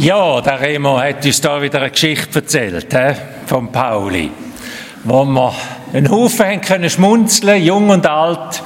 Ja, 0.00 0.40
der 0.40 0.58
Remo 0.58 0.98
hat 0.98 1.26
uns 1.26 1.42
da 1.42 1.60
wieder 1.60 1.80
eine 1.80 1.90
Geschichte 1.90 2.38
erzählt, 2.38 2.86
he, 2.90 3.14
von 3.44 3.70
Pauli, 3.70 4.30
wo 5.04 5.26
wir 5.26 5.52
einen 5.92 6.10
Haufen 6.10 6.46
haben 6.46 6.60
können 6.62 6.88
schmunzeln, 6.88 7.62
jung 7.62 7.90
und 7.90 8.06
alt. 8.06 8.62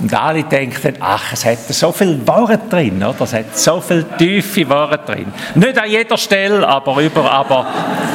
Und 0.00 0.12
alle 0.12 0.42
denken, 0.42 0.94
ach, 0.98 1.34
es 1.34 1.44
hat 1.44 1.58
so 1.68 1.92
viel 1.92 2.26
Wahrheit 2.26 2.62
drin, 2.68 2.96
oder? 2.96 3.20
Es 3.20 3.32
hat 3.32 3.56
so 3.56 3.80
viel 3.80 4.04
tiefe 4.18 4.68
Wahrheit 4.68 5.08
drin. 5.08 5.32
Nicht 5.54 5.78
an 5.78 5.88
jeder 5.88 6.18
Stelle, 6.18 6.66
aber 6.66 7.00
über, 7.00 7.30
aber, 7.30 7.64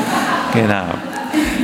genau. 0.54 0.88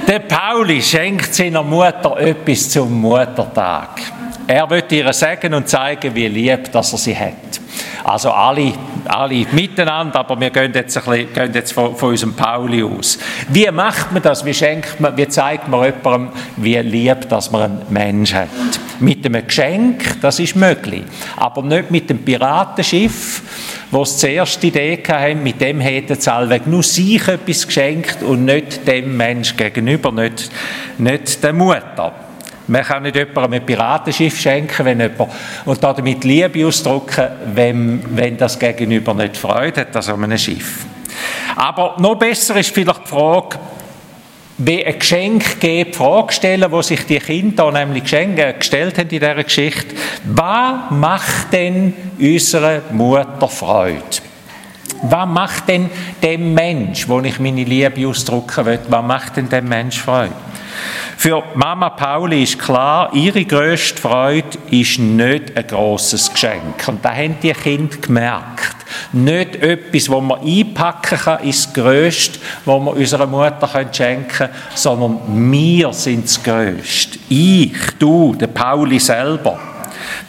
Der 0.07 0.19
Pauli 0.19 0.81
schenkt 0.81 1.35
seiner 1.35 1.63
Mutter 1.63 2.17
etwas 2.17 2.69
zum 2.69 3.01
Muttertag. 3.01 4.01
Er 4.47 4.69
wird 4.69 4.89
ihr 4.93 5.11
sagen 5.11 5.53
und 5.53 5.67
zeigen, 5.67 6.15
wie 6.15 6.29
lieb 6.29 6.71
dass 6.71 6.93
er 6.93 6.97
sie 6.97 7.17
hat. 7.17 7.59
Also 8.05 8.31
alle, 8.31 8.73
alle 9.07 9.45
miteinander, 9.51 10.19
aber 10.19 10.39
wir 10.39 10.49
gehen 10.49 10.71
jetzt, 10.73 10.97
ein 10.97 11.03
bisschen, 11.03 11.33
gehen 11.33 11.53
jetzt 11.53 11.73
von, 11.73 11.95
von 11.95 12.09
unserem 12.09 12.33
Pauli 12.33 12.83
aus. 12.83 13.17
Wie 13.49 13.69
macht 13.71 14.11
man 14.11 14.21
das? 14.21 14.45
Wie, 14.45 14.53
schenkt 14.53 14.99
man, 14.99 15.15
wie 15.17 15.27
zeigt 15.27 15.67
man 15.67 15.83
jemandem, 15.85 16.29
wie 16.57 16.77
lieb 16.77 17.29
dass 17.29 17.51
man 17.51 17.63
einen 17.63 17.81
Mensch 17.89 18.33
hat? 18.33 18.49
Mit 18.99 19.25
einem 19.25 19.45
Geschenk, 19.45 20.21
das 20.21 20.39
ist 20.39 20.55
möglich. 20.55 21.03
Aber 21.37 21.61
nicht 21.63 21.91
mit 21.91 22.09
dem 22.09 22.19
Piratenschiff, 22.19 23.41
wo 23.91 24.03
es 24.03 24.17
zuerst 24.17 24.61
die 24.63 24.67
Idee 24.67 25.01
hatten, 25.07 25.43
mit 25.43 25.61
dem 25.61 25.79
hätten 25.79 26.19
sie 26.19 26.31
allweg 26.31 26.67
nur 26.67 26.83
sich 26.83 27.27
etwas 27.27 27.67
geschenkt 27.67 28.23
und 28.23 28.45
nicht 28.45 28.87
dem 28.87 29.15
Mensch 29.17 29.55
gegenüber, 29.55 30.11
nicht, 30.11 30.49
nicht 30.97 31.43
der 31.43 31.53
Mutter. 31.53 32.13
Man 32.67 32.83
kann 32.83 33.03
nicht 33.03 33.15
jemandem 33.15 33.53
ein 33.53 33.65
Piratenschiff 33.65 34.39
schenken, 34.39 34.85
wenn 34.85 34.99
jemand, 35.01 35.31
und 35.65 35.83
damit 35.83 36.23
Liebe 36.23 36.65
ausdrücken, 36.65 37.27
wenn, 37.53 38.03
wenn 38.15 38.37
das 38.37 38.57
Gegenüber 38.57 39.13
nicht 39.13 39.37
Freude 39.37 39.81
hat 39.81 39.95
an 39.95 40.01
so 40.01 40.13
einem 40.13 40.37
Schiff. 40.37 40.85
Aber 41.55 41.95
noch 41.99 42.15
besser 42.15 42.55
ist 42.55 42.73
vielleicht 42.73 43.05
die 43.05 43.09
Frage, 43.09 43.59
wie 44.57 44.85
ein 44.85 44.99
Geschenk 44.99 45.59
geben, 45.59 45.91
die 45.91 45.97
Frage 45.97 46.33
stellen, 46.33 46.71
wo 46.71 46.81
sich 46.81 47.05
die 47.05 47.19
Kinder 47.19 47.71
nämlich 47.71 48.03
Geschenke 48.03 48.53
gestellt 48.53 48.97
haben 48.97 49.03
in 49.03 49.09
dieser 49.09 49.43
Geschichte. 49.43 49.95
Was 50.25 50.91
macht 50.91 51.51
denn 51.51 51.93
unserer 52.19 52.81
Mutter 52.91 53.47
Freude? 53.47 54.01
Was 55.03 55.27
macht 55.27 55.67
denn 55.67 55.89
dem 56.21 56.53
Mensch, 56.53 57.09
wo 57.09 57.19
ich 57.19 57.39
meine 57.39 57.63
Liebe 57.63 58.07
ausdrücken 58.07 58.65
will, 58.65 58.79
was 58.87 59.03
macht 59.03 59.35
denn 59.35 59.49
dem 59.49 59.67
Mensch 59.67 59.99
Freude? 59.99 60.31
Für 61.23 61.41
Mama 61.55 61.89
Pauli 61.91 62.43
ist 62.43 62.59
klar, 62.59 63.09
ihre 63.13 63.45
grösste 63.45 63.97
Freude 63.97 64.57
ist 64.69 64.99
nicht 64.99 65.55
ein 65.55 65.67
grosses 65.67 66.29
Geschenk. 66.29 66.85
Und 66.85 67.05
da 67.05 67.15
haben 67.15 67.37
die 67.41 67.53
Kinder 67.53 67.95
gemerkt. 67.95 68.75
Nicht 69.13 69.55
etwas, 69.55 70.09
wo 70.09 70.19
man 70.19 70.41
einpacken 70.41 71.17
kann, 71.17 71.41
ist 71.45 71.67
das 71.67 71.73
Größte, 71.75 72.39
was 72.65 72.81
wir 72.81 72.91
unserer 72.91 73.25
Mutter 73.25 73.69
schenken 73.93 74.27
können, 74.27 74.53
sondern 74.75 75.49
wir 75.49 75.93
sind 75.93 76.25
das 76.25 76.43
Größte. 76.43 77.17
Ich, 77.29 77.77
du, 77.97 78.35
der 78.35 78.47
Pauli 78.47 78.99
selber 78.99 79.57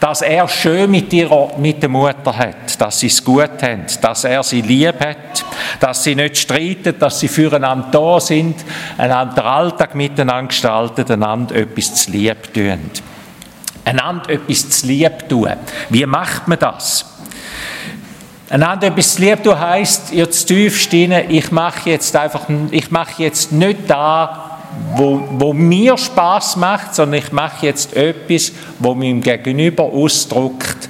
dass 0.05 0.21
er 0.21 0.47
schön 0.49 0.91
mit, 0.91 1.11
ihrer, 1.15 1.57
mit 1.57 1.83
der 1.83 1.89
Mutter 1.89 2.37
hat, 2.37 2.79
dass 2.79 3.01
sie 3.01 3.07
es 3.07 3.25
gut 3.25 3.63
haben, 3.63 3.87
dass 4.03 4.25
er 4.25 4.43
sie 4.43 4.61
lieb 4.61 5.01
hat, 5.01 5.43
dass 5.81 6.05
sie 6.05 6.15
nicht 6.15 6.37
streiten, 6.37 6.99
dass 6.99 7.21
sie 7.21 7.29
füreinander 7.29 7.89
da 7.91 8.21
sind, 8.21 8.55
einander 8.99 9.35
den 9.37 9.45
Alltag 9.45 9.95
miteinander 9.95 10.49
gestalten, 10.49 11.11
einander 11.11 11.55
etwas 11.55 11.95
zu 11.95 12.11
lieb 12.11 12.53
tun. 12.53 12.91
Einander 13.87 14.29
etwas 14.29 14.69
zu 14.69 14.89
lieb 14.89 15.27
tun. 15.27 15.55
Wie 15.89 16.05
macht 16.05 16.49
man 16.49 16.59
das? 16.59 17.07
Einander 18.51 18.89
etwas 18.89 19.15
zu 19.15 19.23
lieb 19.23 19.43
tun 19.43 19.59
heisst, 19.59 20.13
ihr 20.13 20.31
zu 20.31 20.45
tief 20.45 20.87
ich 20.93 21.51
mache 21.51 21.89
jetzt 21.89 22.15
einfach, 22.15 22.43
ich 22.71 22.91
mache 22.91 23.23
jetzt 23.23 23.53
nicht 23.53 23.89
da, 23.89 24.54
wo, 24.97 25.23
wo 25.31 25.53
mir 25.53 25.97
Spaß 25.97 26.57
macht, 26.57 26.95
sondern 26.95 27.21
ich 27.21 27.33
mache 27.33 27.67
jetzt 27.67 27.95
etwas, 27.97 28.53
wo 28.79 28.95
meinem 28.95 29.21
Gegenüber 29.21 29.85
ausdrückt, 29.85 30.89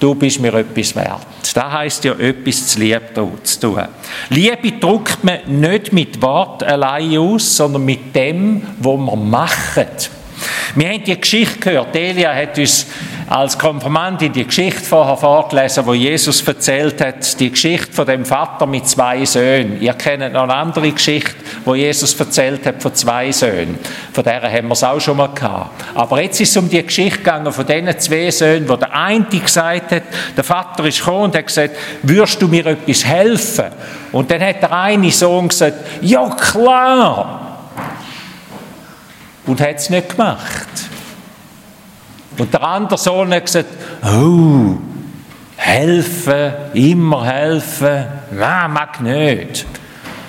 du 0.00 0.14
bist 0.14 0.40
mir 0.40 0.54
etwas 0.54 0.94
wert. 0.94 1.26
Das 1.54 1.72
heißt 1.72 2.04
ja, 2.04 2.12
etwas 2.14 2.68
zu 2.68 2.80
lieb 2.80 3.02
zu 3.44 3.60
tun. 3.60 3.82
Liebe 4.28 4.72
drückt 4.72 5.24
man 5.24 5.38
nicht 5.46 5.92
mit 5.92 6.20
Wort 6.20 6.62
allein 6.62 7.16
aus, 7.16 7.56
sondern 7.56 7.84
mit 7.84 8.14
dem, 8.14 8.62
was 8.78 8.98
man 8.98 9.30
macht. 9.30 10.10
Wir 10.74 10.88
haben 10.90 11.04
die 11.04 11.18
Geschichte 11.18 11.58
gehört. 11.58 11.96
Elia 11.96 12.34
hat 12.34 12.58
uns 12.58 12.86
als 13.28 13.58
Konfirmandin 13.58 14.32
die 14.32 14.44
Geschichte 14.44 14.80
vorher 14.80 15.16
vorgelesen, 15.16 15.84
wo 15.84 15.94
Jesus 15.94 16.46
erzählt 16.46 17.00
hat, 17.00 17.40
die 17.40 17.50
Geschichte 17.50 17.92
von 17.92 18.06
dem 18.06 18.24
Vater 18.24 18.66
mit 18.66 18.88
zwei 18.88 19.24
Söhnen. 19.24 19.80
Ihr 19.80 19.94
kennt 19.94 20.32
noch 20.32 20.44
eine 20.44 20.54
andere 20.54 20.92
Geschichte, 20.92 21.34
wo 21.64 21.74
Jesus 21.74 22.18
erzählt 22.18 22.64
hat 22.66 22.80
von 22.80 22.94
zwei 22.94 23.32
Söhnen. 23.32 23.78
Von 24.12 24.22
der 24.22 24.42
haben 24.42 24.68
wir 24.68 24.72
es 24.72 24.84
auch 24.84 25.00
schon 25.00 25.16
mal 25.16 25.26
gehabt. 25.28 25.70
Aber 25.94 26.22
jetzt 26.22 26.40
ist 26.40 26.50
es 26.50 26.56
um 26.56 26.68
die 26.68 26.82
Geschichte 26.84 27.18
gegangen 27.18 27.52
von 27.52 27.66
diesen 27.66 27.98
zwei 27.98 28.30
Söhnen, 28.30 28.68
wo 28.68 28.76
der 28.76 28.94
eine 28.94 29.24
gesagt 29.24 29.90
hat, 29.90 30.02
der 30.36 30.44
Vater 30.44 30.84
ist 30.84 30.98
gekommen 30.98 31.24
und 31.24 31.36
hat 31.36 31.46
gesagt, 31.46 31.74
würdest 32.02 32.40
du 32.40 32.46
mir 32.46 32.64
etwas 32.66 33.04
helfen? 33.04 33.66
Und 34.12 34.30
dann 34.30 34.40
hat 34.40 34.62
der 34.62 34.72
eine 34.72 35.10
Sohn 35.10 35.48
gesagt, 35.48 35.74
ja 36.00 36.28
klar. 36.30 37.58
Und 39.46 39.60
hat 39.60 39.76
es 39.76 39.90
nicht 39.90 40.10
gemacht. 40.10 40.66
Und 42.38 42.52
der 42.52 42.62
andere 42.62 42.98
Sohn 42.98 43.32
hat 43.32 43.46
gesagt, 43.46 43.68
oh, 44.04 44.76
helfen, 45.56 46.52
immer 46.74 47.24
helfen, 47.24 48.04
nein, 48.30 48.72
mag 48.72 49.00
nicht. 49.00 49.66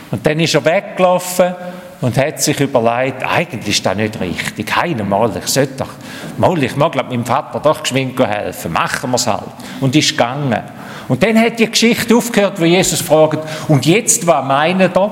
Und 0.10 0.26
dann 0.26 0.40
ist 0.40 0.56
er 0.56 0.64
weggelaufen 0.64 1.54
und 2.00 2.18
hat 2.18 2.42
sich 2.42 2.60
überlegt, 2.60 3.24
eigentlich 3.24 3.68
ist 3.68 3.86
das 3.86 3.96
nicht 3.96 4.20
richtig. 4.20 4.68
Keiner 4.68 5.04
mal, 5.04 5.32
ich 5.36 5.48
sollte 5.48 5.74
doch, 5.78 5.90
mal, 6.38 6.62
ich 6.64 6.76
mag 6.76 6.96
meinem 6.96 7.26
Vater 7.26 7.60
doch 7.60 7.82
geschwind 7.82 8.18
helfen, 8.20 8.72
machen 8.72 9.12
wir 9.12 9.16
es 9.16 9.28
halt. 9.28 9.44
Und 9.82 9.96
ist 9.96 10.12
gegangen. 10.12 10.62
Und 11.08 11.24
dann 11.24 11.40
hat 11.40 11.60
die 11.60 11.70
Geschichte 11.70 12.16
aufgehört, 12.16 12.60
wo 12.60 12.66
Jesus 12.66 13.02
fragt, 13.02 13.40
und 13.68 13.86
jetzt, 13.86 14.28
was 14.28 14.46
meinen 14.46 14.92
ihr, 14.94 15.12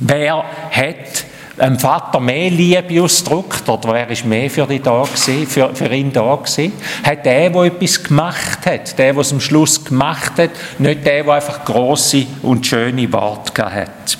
wer 0.00 0.44
hat 0.70 1.24
einem 1.58 1.78
Vater 1.78 2.20
mehr 2.20 2.50
Liebe 2.50 3.02
ausdrückt, 3.02 3.68
oder 3.68 3.92
wer 3.92 4.10
ist 4.10 4.24
mehr 4.24 4.50
für, 4.50 4.66
die 4.66 4.80
da 4.80 5.02
gewesen, 5.02 5.46
für, 5.46 5.74
für 5.74 5.86
ihn 5.86 6.12
da 6.12 6.34
gewesen? 6.34 6.72
Hat 7.02 7.24
der, 7.24 7.50
der 7.50 7.62
etwas 7.62 8.02
gemacht 8.02 8.66
hat, 8.66 8.98
der, 8.98 9.12
der 9.12 9.20
es 9.20 9.32
am 9.32 9.40
Schluss 9.40 9.84
gemacht 9.84 10.32
hat, 10.38 10.50
nicht 10.78 11.04
der, 11.06 11.24
der 11.24 11.32
einfach 11.32 11.64
große 11.64 12.26
und 12.42 12.66
schöne 12.66 13.12
Worte 13.12 13.64
hat. 13.64 14.18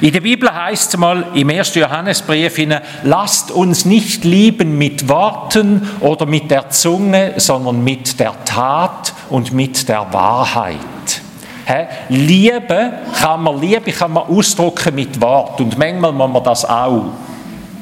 In 0.00 0.12
der 0.12 0.20
Bibel 0.20 0.52
heißt 0.52 0.94
es 0.94 0.96
mal 0.98 1.26
im 1.34 1.48
1. 1.48 1.74
Johannesbrief, 1.74 2.58
lasst 3.02 3.50
uns 3.50 3.84
nicht 3.84 4.24
lieben 4.24 4.76
mit 4.76 5.08
Worten 5.08 5.88
oder 6.00 6.26
mit 6.26 6.50
der 6.50 6.68
Zunge, 6.70 7.34
sondern 7.38 7.82
mit 7.82 8.20
der 8.20 8.34
Tat 8.44 9.14
und 9.30 9.52
mit 9.52 9.88
der 9.88 10.06
Wahrheit. 10.12 10.95
Liebe 12.08 12.92
kann 13.20 13.42
man, 13.42 13.60
Liebe 13.60 13.92
kann 13.92 14.12
man 14.12 14.24
ausdrücken 14.24 14.94
mit 14.94 15.20
Wort 15.20 15.60
und 15.60 15.76
manchmal 15.78 16.12
muss 16.12 16.32
man 16.32 16.44
das 16.44 16.64
auch. 16.64 17.04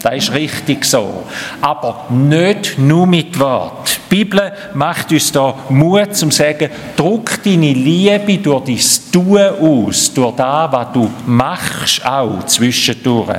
Das 0.05 0.17
ist 0.17 0.33
richtig 0.35 0.85
so. 0.85 1.25
Aber 1.63 2.05
nicht 2.11 2.79
nur 2.79 3.07
mit 3.07 3.39
Wort. 3.41 4.01
Die 4.11 4.17
Bibel 4.17 4.53
macht 4.75 5.11
uns 5.11 5.33
da 5.33 5.55
Mut 5.71 6.15
zum 6.15 6.31
sagen, 6.31 6.69
druck 6.95 7.43
deine 7.43 7.73
Liebe 7.73 8.37
durch 8.37 8.65
dein 8.65 9.13
Tun 9.13 9.41
aus, 9.41 10.13
durch 10.13 10.37
das, 10.37 10.73
was 10.73 10.93
du 10.93 11.11
machst, 11.27 12.05
auch 12.05 12.45
zwischendurch. 12.45 13.39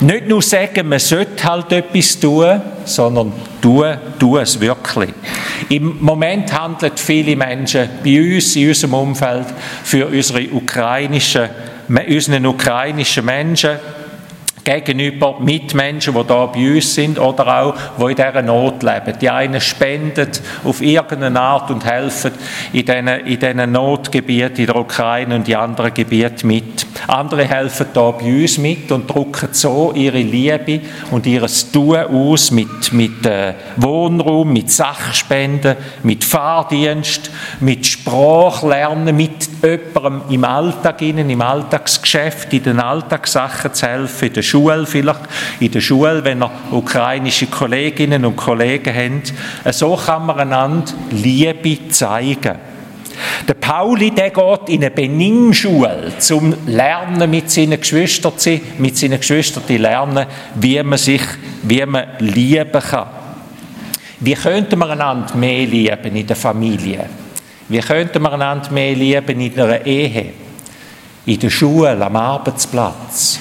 Nicht 0.00 0.28
nur 0.28 0.42
sagen, 0.42 0.86
man 0.86 0.98
sollte 0.98 1.44
halt 1.44 1.72
etwas 1.72 2.20
tun, 2.20 2.60
sondern 2.84 3.32
tun, 3.60 3.96
tu 4.18 4.36
es 4.36 4.60
wirklich. 4.60 5.14
Im 5.70 5.98
Moment 6.00 6.52
handeln 6.52 6.96
viele 6.96 7.36
Menschen 7.36 7.88
bei 8.02 8.34
uns, 8.34 8.56
in 8.56 8.68
unserem 8.68 8.94
Umfeld, 8.94 9.46
für 9.84 10.08
unsere 10.08 10.42
ukrainischen, 10.50 11.48
unseren 11.88 12.44
ukrainischen 12.44 13.24
Menschen, 13.24 13.78
gegenüber 14.64 15.38
Mitmenschen, 15.38 16.12
die 16.12 16.26
da 16.26 16.46
bei 16.46 16.74
uns 16.74 16.94
sind 16.94 17.18
oder 17.20 17.62
auch, 17.62 17.74
die 17.98 18.02
in 18.02 18.16
dieser 18.16 18.42
Not 18.42 18.82
leben. 18.82 19.18
Die 19.20 19.30
einen 19.30 19.60
spenden 19.60 20.30
auf 20.64 20.82
irgendeine 20.82 21.40
Art 21.40 21.70
und 21.70 21.84
helfen 21.84 22.32
in 22.72 22.84
diesen, 22.84 23.72
Notgebieten 23.72 24.56
in 24.56 24.66
der 24.66 24.76
Ukraine 24.76 25.36
und 25.36 25.48
in 25.48 25.54
anderen 25.54 25.94
Gebieten 25.94 26.48
mit. 26.48 26.84
Andere 27.06 27.44
helfen 27.44 27.86
da 27.92 28.10
bei 28.10 28.42
uns 28.42 28.58
mit 28.58 28.90
und 28.92 29.08
drucken 29.08 29.48
so 29.52 29.92
ihre 29.94 30.18
Liebe 30.18 30.80
und 31.10 31.26
ihr 31.26 31.46
Tun 31.72 31.96
aus 31.96 32.50
mit, 32.50 32.92
mit 32.92 33.26
äh, 33.26 33.54
Wohnraum, 33.76 34.52
mit 34.52 34.70
Sachspenden, 34.70 35.76
mit 36.02 36.24
Fahrdienst, 36.24 37.30
mit 37.60 37.86
Sprachlernen, 37.86 39.16
mit 39.16 39.48
jemandem 39.62 40.22
im 40.30 40.44
Alltag, 40.44 41.02
im 41.02 41.40
Alltagsgeschäft, 41.40 42.52
in 42.52 42.62
den 42.62 42.80
Alltagssachen 42.80 43.72
zu 43.74 43.86
helfen, 43.86 44.28
in 44.28 44.34
der 44.34 44.42
Schule 44.42 44.86
vielleicht, 44.86 45.20
in 45.60 45.70
der 45.70 45.80
Schule, 45.80 46.24
wenn 46.24 46.42
ihr 46.42 46.50
ukrainische 46.70 47.46
Kolleginnen 47.46 48.24
und 48.24 48.36
Kollegen 48.36 48.94
habt. 48.94 49.74
So 49.74 49.96
kann 49.96 50.26
man 50.26 50.38
einander 50.38 50.92
Liebe 51.10 51.88
zeigen. 51.88 52.69
Der 53.46 53.54
Pauli, 53.54 54.10
der 54.10 54.30
geht 54.30 54.68
in 54.68 54.82
eine 54.82 54.90
Benimmschule 54.90 56.12
zum 56.18 56.54
Lernen 56.66 57.30
mit 57.30 57.50
seinen 57.50 57.80
Geschwistern, 57.80 58.32
mit 58.78 58.96
seinen 58.96 59.18
Geschwistern 59.18 59.64
lernen, 59.68 60.26
wie 60.54 60.82
man 60.82 60.98
sich, 60.98 61.22
wie 61.62 61.84
man 61.84 62.04
lieben 62.18 62.82
kann. 62.82 63.08
Wie 64.20 64.34
könnte 64.34 64.76
man 64.76 64.90
einander 64.90 65.34
mehr 65.34 65.66
lieben 65.66 66.14
in 66.14 66.26
der 66.26 66.36
Familie? 66.36 67.06
Wie 67.68 67.80
könnte 67.80 68.18
man 68.18 68.34
einander 68.34 68.70
mehr 68.70 68.94
lieben 68.94 69.40
in 69.40 69.58
einer 69.58 69.84
Ehe? 69.86 70.32
In 71.24 71.38
der 71.38 71.50
Schule, 71.50 72.04
am 72.04 72.16
Arbeitsplatz, 72.16 73.38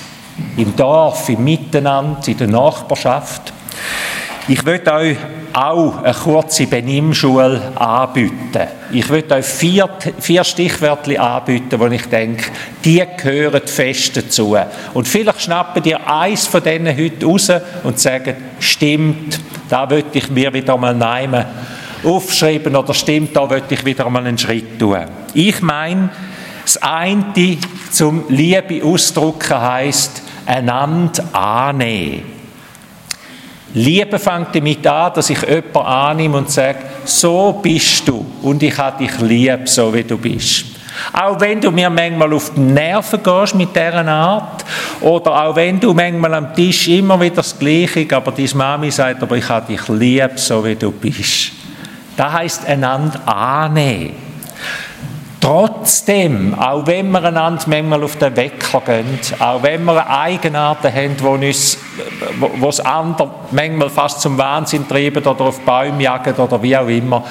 im 0.55 0.75
Dorf, 0.75 1.27
im 1.29 1.43
Miteinander, 1.43 2.27
in 2.27 2.37
der 2.37 2.47
Nachbarschaft? 2.47 3.53
Ich 4.47 4.63
möchte 4.63 4.93
euch 4.93 5.17
auch 5.53 6.03
eine 6.03 6.13
kurze 6.13 6.67
Benimmschule 6.67 7.71
anbieten. 7.75 8.67
Ich 8.91 9.09
möchte 9.09 9.35
euch 9.35 9.45
vier, 9.45 9.89
vier 10.19 10.43
Stichwörter 10.43 11.21
anbieten, 11.21 11.79
wo 11.79 11.87
ich 11.87 12.05
denke, 12.07 12.45
die 12.83 13.03
gehören 13.17 13.61
fest 13.65 14.17
dazu. 14.17 14.57
Und 14.93 15.07
vielleicht 15.07 15.41
schnappen 15.41 15.83
ihr 15.83 15.99
eins 16.09 16.47
von 16.47 16.63
denen 16.63 16.95
heute 16.97 17.25
raus 17.25 17.51
und 17.83 17.99
sagen, 17.99 18.35
stimmt, 18.59 19.39
da 19.69 19.85
möchte 19.85 20.17
ich 20.17 20.29
mir 20.29 20.53
wieder 20.53 20.77
mal 20.77 20.95
nehmen 20.95 21.45
aufschreiben 22.03 22.75
oder 22.75 22.93
stimmt, 22.93 23.35
da 23.35 23.45
möchte 23.45 23.73
ich 23.73 23.85
wieder 23.85 24.09
mal 24.09 24.25
einen 24.25 24.37
Schritt 24.37 24.79
tun. 24.79 25.05
Ich 25.33 25.61
meine, 25.61 26.09
das 26.63 26.77
eine 26.77 27.57
zum 27.91 28.25
Liebe 28.29 28.83
ausdrücken 28.83 29.59
heisst, 29.59 30.21
einander 30.45 31.23
annehmen. 31.33 32.38
Liebe 33.73 34.17
fängt 34.17 34.55
damit 34.55 34.85
an, 34.87 35.13
dass 35.13 35.29
ich 35.29 35.41
jemanden 35.41 35.77
annehme 35.77 36.37
und 36.37 36.49
sage, 36.49 36.79
so 37.05 37.59
bist 37.61 38.07
du 38.07 38.25
und 38.41 38.63
ich 38.63 38.77
habe 38.77 39.03
dich 39.05 39.19
lieb, 39.19 39.69
so 39.69 39.93
wie 39.93 40.03
du 40.03 40.17
bist. 40.17 40.65
Auch 41.13 41.39
wenn 41.39 41.61
du 41.61 41.71
mir 41.71 41.89
manchmal 41.89 42.33
auf 42.33 42.51
die 42.55 42.59
Nerven 42.59 43.21
gehst 43.21 43.55
mit 43.55 43.75
dieser 43.75 44.07
Art, 44.07 44.65
oder 45.01 45.43
auch 45.43 45.55
wenn 45.55 45.79
du 45.79 45.93
manchmal 45.93 46.33
am 46.33 46.53
Tisch 46.53 46.87
immer 46.87 47.19
wieder 47.21 47.37
das 47.37 47.57
Gleiche, 47.57 48.07
aber 48.15 48.31
deine 48.31 48.49
Mami 48.55 48.91
sagt, 48.91 49.21
aber 49.21 49.37
ich 49.37 49.47
habe 49.47 49.71
dich 49.71 49.87
lieb, 49.87 50.31
so 50.35 50.65
wie 50.65 50.75
du 50.75 50.91
bist. 50.91 51.51
Das 52.17 52.33
heisst, 52.33 52.65
einander 52.65 53.21
annehmen. 53.27 54.13
Trotzdem, 55.39 56.53
auch 56.53 56.85
wenn 56.85 57.11
wir 57.11 57.23
einander 57.23 57.63
manchmal 57.67 58.03
auf 58.03 58.17
den 58.17 58.35
Wecker 58.35 58.81
gehen, 58.81 59.19
auch 59.39 59.63
wenn 59.63 59.85
wir 59.85 60.09
Eigenarten 60.09 60.93
haben, 60.93 61.15
die 61.17 61.47
uns, 61.47 61.77
wo 62.39 62.69
es 62.69 62.79
andere 62.79 63.31
manchmal 63.51 63.89
fast 63.89 64.21
zum 64.21 64.37
Wahnsinn 64.37 64.87
treiben 64.87 65.25
oder 65.25 65.45
auf 65.45 65.59
Bäume 65.61 66.03
jagen 66.03 66.35
oder 66.35 66.61
wie 66.61 66.75
auch 66.75 66.87
immer, 66.87 67.23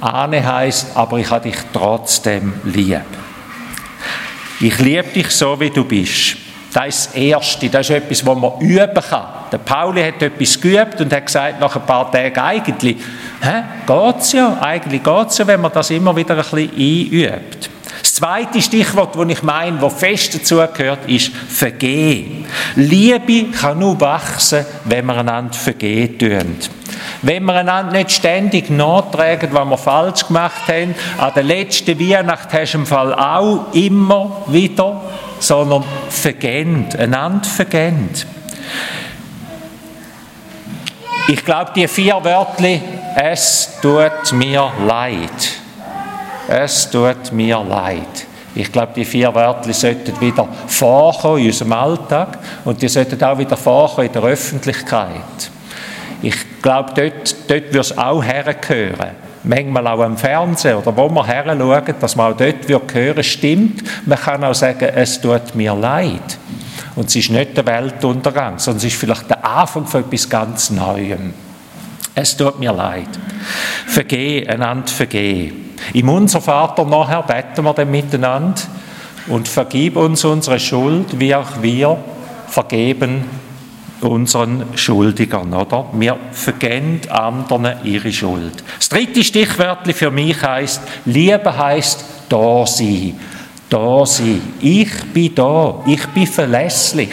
Ahne 0.00 0.44
heisst, 0.46 0.96
aber 0.96 1.18
ich 1.18 1.30
habe 1.30 1.48
dich 1.48 1.56
trotzdem 1.72 2.54
lieb. 2.64 3.00
Ich 4.60 4.78
liebe 4.78 5.08
dich 5.08 5.30
so, 5.30 5.58
wie 5.60 5.70
du 5.70 5.84
bist. 5.84 6.36
Das 6.72 6.86
ist 6.88 7.06
das 7.06 7.14
Erste, 7.14 7.70
das 7.70 7.88
ist 7.88 7.96
etwas, 7.96 8.26
was 8.26 8.38
man 8.38 8.60
üben 8.60 8.94
kann. 8.94 9.24
Der 9.50 9.58
Pauli 9.58 10.02
hat 10.02 10.20
etwas 10.20 10.60
geübt 10.60 11.00
und 11.00 11.12
hat 11.12 11.24
gesagt, 11.24 11.60
nach 11.60 11.74
ein 11.74 11.86
paar 11.86 12.10
Tagen, 12.10 12.38
eigentlich, 12.38 12.96
hä, 13.40 13.62
geht's 13.86 14.32
ja, 14.32 14.58
eigentlich 14.60 15.02
geht's 15.02 15.38
ja, 15.38 15.46
wenn 15.46 15.60
man 15.60 15.72
das 15.72 15.90
immer 15.90 16.14
wieder 16.14 16.34
ein 16.34 16.42
bisschen 16.42 16.70
einübt. 16.70 17.70
Das 18.06 18.14
zweite 18.14 18.62
Stichwort, 18.62 19.16
das 19.16 19.28
ich 19.28 19.42
meine, 19.42 19.78
das 19.78 19.94
fest 19.94 20.32
dazugehört, 20.32 21.08
ist 21.08 21.32
Vergehen. 21.34 22.46
Liebe 22.76 23.50
kann 23.50 23.80
nur 23.80 24.00
wachsen, 24.00 24.64
wenn 24.84 25.06
wir 25.06 25.16
einander 25.16 25.54
vergehen 25.54 26.16
tun. 26.16 26.56
Wenn 27.22 27.44
wir 27.44 27.54
einander 27.54 27.92
nicht 27.94 28.12
ständig 28.12 28.70
nachtragen, 28.70 29.48
was 29.50 29.68
wir 29.68 29.76
falsch 29.76 30.26
gemacht 30.28 30.68
haben, 30.68 30.94
an 31.18 31.32
der 31.34 31.42
letzten 31.42 31.98
Weihnacht 31.98 32.52
hast 32.52 32.74
du 32.74 32.78
im 32.78 32.86
Fall 32.86 33.12
auch 33.12 33.74
immer 33.74 34.44
wieder, 34.46 35.00
sondern 35.40 35.82
vergehen, 36.08 36.86
einander 36.96 37.48
vergehen. 37.48 38.08
Ich 41.26 41.44
glaube, 41.44 41.72
die 41.74 41.88
vier 41.88 42.22
Wörter, 42.22 42.80
es 43.16 43.80
tut 43.82 44.32
mir 44.32 44.70
leid. 44.86 45.65
Es 46.48 46.88
tut 46.90 47.32
mir 47.32 47.58
leid. 47.58 48.26
Ich 48.54 48.72
glaube, 48.72 48.92
die 48.96 49.04
vier 49.04 49.34
Wörter 49.34 49.72
sollten 49.72 50.18
wieder 50.20 50.48
vorkommen 50.66 51.40
in 51.40 51.46
unserem 51.48 51.72
Alltag 51.72 52.38
und 52.64 52.80
die 52.80 52.88
sollten 52.88 53.22
auch 53.22 53.36
wieder 53.36 53.56
vorkommen 53.56 54.06
in 54.06 54.12
der 54.12 54.22
Öffentlichkeit. 54.22 55.50
Ich 56.22 56.62
glaube, 56.62 56.92
dort, 56.94 57.36
dort 57.48 57.64
würde 57.66 57.80
es 57.80 57.98
auch 57.98 58.22
hergehören. 58.22 59.10
Manchmal 59.42 59.86
auch 59.86 60.00
am 60.00 60.16
Fernsehen 60.16 60.76
oder 60.76 60.96
wo 60.96 61.08
wir 61.08 61.26
her 61.26 61.44
schauen, 61.46 61.94
dass 62.00 62.16
man 62.16 62.32
auch 62.32 62.36
dort 62.36 62.66
wird 62.66 62.94
hören, 62.94 63.22
stimmt. 63.22 63.82
Man 64.06 64.18
kann 64.18 64.42
auch 64.42 64.54
sagen, 64.54 64.88
es 64.94 65.20
tut 65.20 65.54
mir 65.54 65.74
leid. 65.74 66.38
Und 66.94 67.08
es 67.08 67.16
ist 67.16 67.30
nicht 67.30 67.56
der 67.56 67.66
Weltuntergang, 67.66 68.58
sondern 68.58 68.78
es 68.78 68.84
ist 68.84 68.96
vielleicht 68.96 69.28
der 69.28 69.44
Anfang 69.44 69.86
von 69.86 70.00
etwas 70.00 70.28
ganz 70.28 70.70
Neuem. 70.70 71.34
Es 72.14 72.34
tut 72.36 72.58
mir 72.58 72.72
leid. 72.72 73.10
Vergeh, 73.86 74.48
einander 74.48 74.88
vergeh. 74.88 75.65
Im 75.92 76.08
Unser 76.08 76.40
Vater 76.40 76.84
nachher 76.84 77.22
beten 77.22 77.64
wir 77.64 77.74
dann 77.74 77.90
miteinander 77.90 78.60
und 79.28 79.48
vergib 79.48 79.96
uns 79.96 80.24
unsere 80.24 80.60
Schuld, 80.60 81.18
wie 81.18 81.34
auch 81.34 81.62
wir 81.62 81.98
vergeben 82.48 83.24
unseren 84.00 84.64
Schuldigern, 84.74 85.52
oder? 85.54 85.86
Wir 85.92 86.16
vergeben 86.32 87.00
anderen 87.08 87.76
ihre 87.84 88.12
Schuld. 88.12 88.62
Das 88.78 88.88
dritte 88.88 89.24
Stichwort 89.24 89.90
für 89.92 90.10
mich 90.10 90.42
heißt: 90.42 90.82
Liebe 91.06 91.56
heißt 91.56 92.04
da 92.28 92.66
sein 92.66 93.18
da 93.68 94.06
sein. 94.06 94.40
Ich 94.60 95.04
bin 95.12 95.34
da. 95.34 95.82
Ich 95.86 96.06
bin 96.08 96.26
verlässlich. 96.26 97.10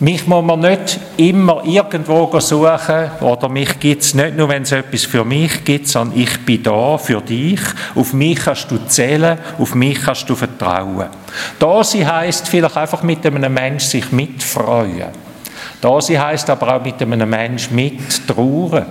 Mich 0.00 0.28
muss 0.28 0.44
man 0.44 0.60
nicht 0.60 1.00
immer 1.16 1.64
irgendwo 1.64 2.38
suchen 2.38 3.10
oder 3.20 3.48
mich 3.48 3.80
gibt 3.80 4.02
es 4.02 4.14
nicht 4.14 4.36
nur, 4.36 4.48
wenn 4.48 4.62
es 4.62 4.70
etwas 4.70 5.04
für 5.04 5.24
mich 5.24 5.64
gibt, 5.64 5.88
sondern 5.88 6.20
ich 6.20 6.38
bin 6.44 6.62
da 6.62 6.96
für 6.98 7.20
dich. 7.20 7.60
Auf 7.96 8.12
mich 8.12 8.38
kannst 8.38 8.70
du 8.70 8.78
zählen, 8.86 9.38
auf 9.58 9.74
mich 9.74 10.00
kannst 10.00 10.30
du 10.30 10.36
vertrauen. 10.36 11.06
Da 11.58 11.82
sein 11.82 12.12
heisst 12.12 12.46
vielleicht 12.46 12.76
einfach 12.76 13.02
mit 13.02 13.26
einem 13.26 13.52
Menschen 13.52 13.90
sich 13.90 14.12
mitfreuen. 14.12 15.08
Da 15.80 16.00
sein 16.00 16.24
heisst 16.24 16.48
aber 16.48 16.76
auch 16.76 16.84
mit 16.84 17.02
einem 17.02 17.28
Menschen 17.28 17.74
mittrauern 17.74 18.86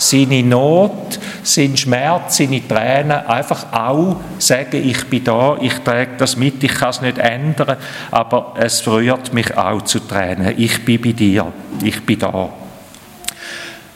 seine 0.00 0.42
Not, 0.42 1.18
sein 1.42 1.76
Schmerz, 1.76 2.36
seine 2.36 2.66
Tränen 2.66 3.26
einfach 3.26 3.72
auch 3.72 4.16
sagen, 4.38 4.88
ich 4.88 5.04
bin 5.06 5.24
da, 5.24 5.56
ich 5.60 5.74
trage 5.80 6.16
das 6.18 6.36
mit, 6.36 6.62
ich 6.62 6.74
kann 6.74 6.90
es 6.90 7.00
nicht 7.00 7.18
ändern, 7.18 7.76
aber 8.10 8.54
es 8.58 8.86
rührt 8.86 9.32
mich 9.32 9.56
auch 9.56 9.82
zu 9.82 10.00
Tränen. 10.00 10.54
Ich 10.56 10.84
bin 10.84 11.00
bei 11.00 11.12
dir, 11.12 11.52
ich 11.82 12.04
bin 12.04 12.18
da 12.18 12.50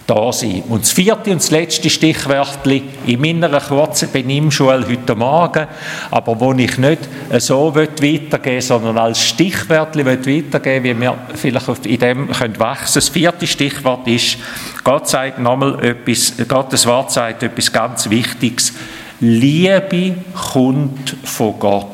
da 0.07 0.33
sein. 0.33 0.63
Und 0.69 0.83
das 0.83 0.93
vierte 0.93 1.31
und 1.31 1.41
das 1.41 1.51
letzte 1.51 1.89
Stichwörtchen 1.89 2.83
in 3.07 3.21
meiner 3.21 3.61
kurzen 3.61 4.11
Benimmschule 4.13 4.87
heute 4.89 5.15
Morgen, 5.15 5.67
aber 6.11 6.39
wo 6.39 6.53
ich 6.53 6.77
nicht 6.79 7.01
so 7.39 7.75
weitergeben 7.75 8.31
will, 8.45 8.61
sondern 8.61 8.99
als 8.99 9.21
Stichwörtchen 9.21 10.07
weitergeben 10.07 10.85
wie 10.85 11.01
wir 11.01 11.17
vielleicht 11.35 11.87
in 11.87 11.99
dem 11.99 12.31
können 12.31 12.59
wachsen 12.59 12.95
Das 12.97 13.09
vierte 13.09 13.47
Stichwort 13.47 14.07
ist, 14.07 14.39
Gott 14.83 15.09
sagt 15.09 15.39
nochmal 15.39 15.83
etwas, 15.85 16.35
Gottes 16.47 16.87
Wort 16.87 17.11
sagt 17.11 17.43
etwas 17.43 17.73
ganz 17.73 18.09
Wichtiges. 18.11 18.75
Liebe 19.21 20.17
kommt 20.35 21.17
von 21.25 21.59
Gott. 21.59 21.94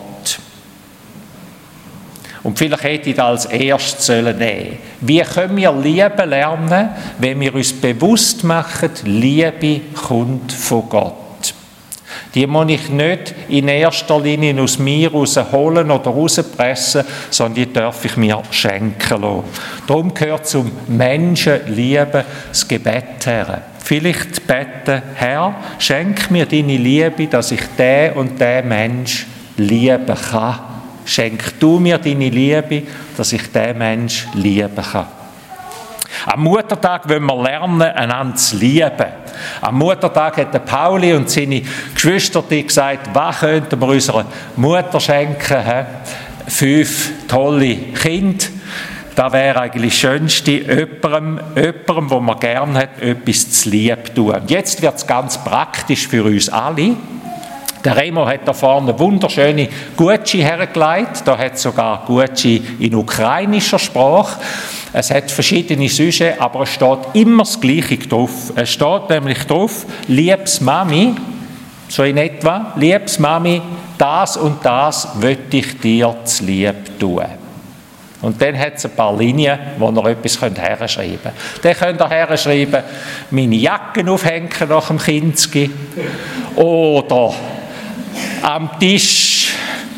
Und 2.42 2.58
vielleicht 2.58 2.84
hätte 2.84 3.10
ich 3.10 3.16
das 3.16 3.46
als 3.46 3.52
erstes 3.52 4.08
nehmen 4.08 4.24
sollen 4.24 4.78
Wie 5.00 5.20
können 5.20 5.56
wir 5.56 5.72
Liebe 5.72 6.24
lernen, 6.24 6.88
wenn 7.18 7.40
wir 7.40 7.54
uns 7.54 7.72
bewusst 7.72 8.44
machen, 8.44 8.90
Liebe 9.04 9.80
kommt 9.94 10.52
von 10.52 10.88
Gott? 10.88 11.14
Die 12.34 12.46
muss 12.46 12.70
ich 12.70 12.88
nicht 12.88 13.34
in 13.48 13.68
erster 13.68 14.20
Linie 14.20 14.60
aus 14.62 14.78
mir 14.78 15.10
rausholen 15.10 15.90
oder 15.90 16.10
rauspressen, 16.10 17.04
sondern 17.28 17.54
die 17.54 17.72
darf 17.72 18.04
ich 18.04 18.16
mir 18.16 18.40
schenken 18.50 19.20
lassen. 19.20 19.44
Darum 19.86 20.14
gehört 20.14 20.46
zum 20.46 20.70
Menschen 20.86 21.60
lieben 21.66 22.24
das 22.48 22.68
Gebet 22.68 23.26
her. 23.26 23.62
Vielleicht 23.82 24.46
beten, 24.46 25.02
Herr, 25.14 25.56
schenk 25.78 26.30
mir 26.30 26.46
deine 26.46 26.76
Liebe, 26.76 27.26
dass 27.26 27.50
ich 27.50 27.62
den 27.76 28.12
und 28.12 28.40
den 28.40 28.68
Mensch 28.68 29.26
lieben 29.56 30.14
kann. 30.30 30.69
Schenk 31.10 31.58
du 31.58 31.80
mir 31.80 31.98
deine 31.98 32.28
Liebe, 32.28 32.84
dass 33.16 33.32
ich 33.32 33.50
den 33.50 33.78
Mensch 33.78 34.28
lieben 34.34 34.70
kann. 34.76 35.06
Am 36.26 36.40
Muttertag 36.44 37.08
wollen 37.08 37.24
wir 37.24 37.42
lernen, 37.42 37.82
einander 37.82 38.36
zu 38.36 38.56
lieben. 38.56 39.06
Am 39.60 39.76
Muttertag 39.76 40.36
hat 40.36 40.64
Pauli 40.64 41.12
und 41.12 41.28
seine 41.28 41.62
Geschwister 41.94 42.42
gesagt, 42.42 43.10
was 43.12 43.40
könnten 43.40 43.80
wir 43.80 43.88
unserer 43.88 44.24
Mutter 44.54 45.00
schenken? 45.00 45.64
He? 45.64 45.84
Fünf 46.46 47.26
tolle 47.26 47.74
Kinder. 47.74 48.46
Das 49.16 49.32
wäre 49.32 49.62
eigentlich 49.62 49.92
das 49.92 50.00
Schönste, 50.00 50.52
jemandem, 50.52 51.40
jemandem, 51.56 52.10
wo 52.10 52.20
man 52.20 52.38
gerne 52.38 52.78
hat, 52.78 53.02
etwas 53.02 53.50
zu 53.50 53.70
lieb 53.70 54.14
tun. 54.14 54.36
Jetzt 54.46 54.80
wird 54.80 54.94
es 54.94 55.06
ganz 55.06 55.42
praktisch 55.42 56.06
für 56.06 56.22
uns 56.22 56.48
alle. 56.48 56.94
Der 57.84 57.96
Remo 57.96 58.26
hat 58.26 58.46
da 58.46 58.52
vorne 58.52 58.98
wunderschöne 58.98 59.68
Gucci 59.96 60.38
hergelegt. 60.38 61.22
Da 61.24 61.38
hat 61.38 61.58
sogar 61.58 62.04
Gucci 62.06 62.62
in 62.78 62.94
ukrainischer 62.94 63.78
Sprache. 63.78 64.38
Es 64.92 65.10
hat 65.10 65.30
verschiedene 65.30 65.88
Süße, 65.88 66.34
aber 66.38 66.62
es 66.62 66.70
steht 66.70 66.98
immer 67.14 67.44
das 67.44 67.60
Gleiche 67.60 67.96
drauf. 67.98 68.52
Es 68.56 68.70
steht 68.70 69.08
nämlich 69.08 69.46
drauf, 69.46 69.86
liebes 70.08 70.60
Mami, 70.60 71.14
so 71.88 72.02
in 72.02 72.16
etwa, 72.16 72.72
liebes 72.76 73.18
Mami, 73.18 73.62
das 73.96 74.36
und 74.36 74.64
das 74.64 75.14
möchte 75.14 75.58
ich 75.58 75.78
dir 75.78 76.14
zu 76.24 76.44
lieb 76.44 76.98
tun. 76.98 77.24
Und 78.22 78.42
dann 78.42 78.58
hat 78.58 78.74
es 78.76 78.84
ein 78.84 78.90
paar 78.90 79.16
Linien, 79.16 79.58
wo 79.78 79.90
ihr 79.90 80.04
etwas 80.06 80.40
herschreiben 80.42 81.18
könnt. 81.22 81.34
Dann 81.62 81.74
könnt 81.74 82.00
ihr 82.00 82.08
herschreiben, 82.08 82.82
meine 83.30 83.56
Jacken 83.56 84.08
aufhängen 84.08 84.50
nach 84.68 84.88
dem 84.88 84.98
Kinski. 84.98 85.70
Oder 86.56 87.32
am 88.42 88.70
Tisch 88.78 89.52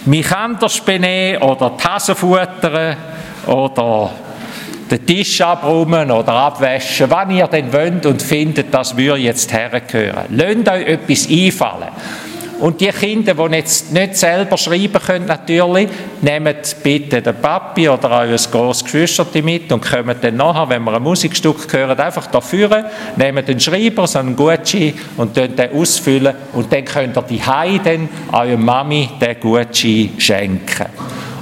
mich 0.05 0.31
anders 0.33 0.81
benehmen 0.81 1.43
oder 1.43 1.71
die 1.79 1.85
Hase 1.85 2.15
futtern 2.15 2.97
oder 3.47 4.11
den 4.91 5.07
Tisch 5.07 5.41
abräumen 5.41 6.11
oder 6.11 6.33
abwaschen, 6.33 7.07
wann 7.09 7.31
ihr 7.31 7.47
denn 7.47 7.73
wollt 7.73 8.05
und 8.05 8.21
findet, 8.21 8.73
das 8.73 8.97
würde 8.97 9.21
jetzt 9.21 9.53
hergehören. 9.53 10.27
Lasst 10.31 10.69
euch 10.69 10.87
etwas 10.87 11.29
einfallen. 11.31 11.89
Und 12.63 12.81
die 12.81 12.91
Kinder, 12.91 13.35
die 13.35 13.57
jetzt 13.57 13.93
nicht 13.93 14.17
selber 14.17 14.57
schreiben 14.57 15.03
können, 15.05 15.27
natürlich, 15.27 15.89
nehmt 16.21 16.77
bitte 16.81 17.21
den 17.21 17.35
Papi 17.35 17.89
oder 17.89 18.21
euer 18.21 18.37
grosses 18.37 18.85
Geschwister 18.85 19.27
mit 19.43 19.73
und 19.73 19.85
kommen 19.85 20.15
dann 20.21 20.37
nachher, 20.37 20.69
wenn 20.69 20.85
wir 20.85 20.95
ein 20.95 21.03
Musikstück 21.03 21.73
hören, 21.73 21.99
einfach 21.99 22.29
da 22.29 22.41
führen, 22.41 22.85
nehmt 23.17 23.49
den 23.49 23.59
Schreiber, 23.59 24.07
so 24.07 24.21
einen 24.21 24.37
Gucci 24.37 24.95
und 25.17 25.37
den 25.37 25.59
ausfüllen 25.75 26.37
und 26.53 26.73
dann 26.73 26.85
könnt 26.85 27.17
ihr 27.17 27.23
die 27.23 27.41
dann 27.83 28.09
eurer 28.31 28.57
Mami 28.57 29.09
den 29.21 29.41
Gucci 29.41 30.13
schenken. 30.19 30.87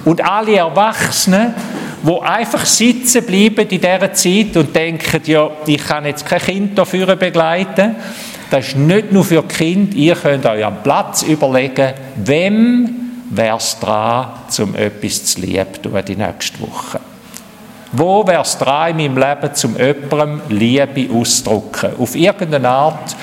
Und 0.06 0.24
alle 0.24 0.56
Erwachsenen, 0.56 1.54
die 2.02 2.22
einfach 2.22 2.64
sitzen 2.64 3.26
bleiben 3.26 3.68
in 3.68 3.68
dieser 3.68 4.10
Zeit 4.14 4.56
und 4.56 4.74
denken, 4.74 5.20
ja, 5.26 5.50
ich 5.66 5.86
kann 5.86 6.06
jetzt 6.06 6.24
kein 6.24 6.40
Kind 6.40 6.78
dafür 6.78 7.14
begleiten, 7.14 7.96
das 8.50 8.68
ist 8.68 8.76
nicht 8.76 9.12
nur 9.12 9.24
für 9.24 9.42
Kind. 9.44 9.94
Ihr 9.94 10.16
könnt 10.16 10.44
euch 10.44 10.64
am 10.64 10.82
Platz 10.82 11.22
überlegen, 11.22 11.92
wem 12.16 12.94
wäre 13.30 13.56
es 13.56 13.78
dran, 13.78 14.26
um 14.58 14.74
etwas 14.74 15.24
zu 15.24 15.40
lieb 15.40 15.82
tun 15.82 16.02
die 16.06 16.16
nächste 16.16 16.60
Woche. 16.60 17.00
Wo 17.92 18.26
wäre 18.26 18.42
es 18.42 18.58
dran 18.58 18.98
in 18.98 19.14
meinem 19.14 19.18
Leben, 19.18 19.52
um 19.64 19.76
jemandem 19.76 20.40
Liebe 20.48 21.14
auszudrücken? 21.14 21.90
Auf 21.98 22.14
irgendeine 22.14 22.68
Art. 22.68 23.16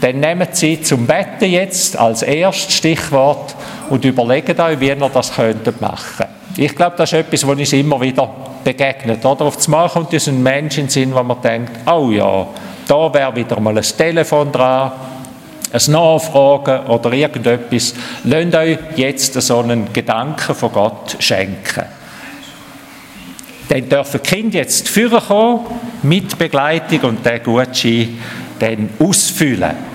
Dann 0.00 0.20
nehmt 0.20 0.54
Sie 0.54 0.82
zum 0.82 1.06
Betten 1.06 1.50
jetzt 1.50 1.98
als 1.98 2.22
erstes 2.22 2.74
Stichwort 2.74 3.54
und 3.90 4.04
überlegt 4.04 4.58
euch, 4.60 4.78
wie 4.80 4.88
ihr 4.88 4.96
das 4.96 5.34
könntet 5.34 5.80
machen 5.80 6.26
Ich 6.56 6.74
glaube, 6.74 6.96
das 6.96 7.12
ist 7.12 7.18
etwas, 7.18 7.46
was 7.46 7.58
uns 7.58 7.72
immer 7.72 8.00
wieder 8.00 8.28
begegnet. 8.62 9.24
Oder? 9.24 9.44
Auf 9.46 9.56
das 9.56 9.68
Mal 9.68 9.88
kommt 9.88 10.12
uns 10.12 10.28
ein 10.28 10.42
Mensch 10.42 10.78
in 10.78 10.84
den 10.84 10.90
Sinn, 10.90 11.14
wo 11.14 11.22
man 11.22 11.40
denkt, 11.40 11.72
oh 11.88 12.10
ja, 12.10 12.46
da 12.86 13.12
wäre 13.12 13.34
wieder 13.34 13.60
mal 13.60 13.76
ein 13.76 13.84
Telefon 13.84 14.52
dran, 14.52 14.92
ein 15.72 15.92
Nachfragen 15.92 16.86
oder 16.86 17.12
irgendetwas. 17.12 17.94
Lasst 18.24 18.54
euch 18.54 18.78
jetzt 18.96 19.34
so 19.34 19.58
einen 19.58 19.92
Gedanken 19.92 20.54
von 20.54 20.72
Gott 20.72 21.16
schenken. 21.18 21.84
Dann 23.68 23.88
dürfen 23.88 24.20
die 24.22 24.28
Kinder 24.28 24.58
jetzt 24.58 24.88
führen 24.88 25.20
kommen, 25.20 25.66
mit 26.02 26.38
Begleitung 26.38 27.00
und 27.00 27.26
den 27.26 27.42
Gutschein 27.42 28.18
dann 28.58 28.90
ausfüllen. 28.98 29.93